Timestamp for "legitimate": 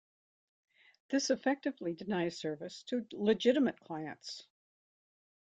3.13-3.79